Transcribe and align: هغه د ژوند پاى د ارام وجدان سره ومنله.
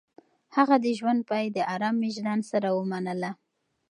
هغه 0.55 0.75
د 0.83 0.85
ژوند 0.99 1.21
پاى 1.29 1.45
د 1.53 1.57
ارام 1.73 1.95
وجدان 2.05 2.39
سره 2.51 2.67
ومنله. 2.77 3.31